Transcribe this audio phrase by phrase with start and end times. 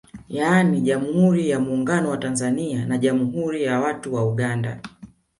[0.29, 4.81] Yani Jammhuri ya Muungano wa Tanzania na Jammhuri ya watu wa Uganda